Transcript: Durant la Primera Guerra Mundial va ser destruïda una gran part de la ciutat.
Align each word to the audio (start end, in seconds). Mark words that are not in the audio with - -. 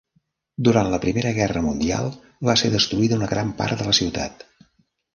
Durant 0.67 0.89
la 0.93 0.99
Primera 1.03 1.33
Guerra 1.41 1.63
Mundial 1.67 2.09
va 2.51 2.57
ser 2.65 2.75
destruïda 2.79 3.23
una 3.23 3.31
gran 3.37 3.57
part 3.63 3.81
de 3.83 3.91
la 3.93 3.99
ciutat. 4.03 4.47